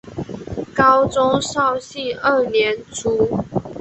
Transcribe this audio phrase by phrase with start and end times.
[0.73, 3.45] 高宗绍兴二年卒。